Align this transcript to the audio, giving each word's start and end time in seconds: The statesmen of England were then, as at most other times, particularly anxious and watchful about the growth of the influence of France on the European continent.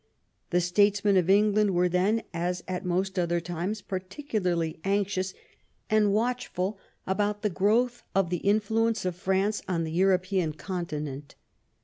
The 0.49 0.61
statesmen 0.61 1.15
of 1.15 1.29
England 1.29 1.75
were 1.75 1.87
then, 1.87 2.23
as 2.33 2.63
at 2.67 2.83
most 2.83 3.19
other 3.19 3.39
times, 3.39 3.83
particularly 3.83 4.79
anxious 4.83 5.35
and 5.91 6.11
watchful 6.11 6.79
about 7.05 7.43
the 7.43 7.51
growth 7.51 8.01
of 8.15 8.31
the 8.31 8.37
influence 8.37 9.05
of 9.05 9.15
France 9.15 9.61
on 9.67 9.83
the 9.83 9.91
European 9.91 10.53
continent. 10.53 11.35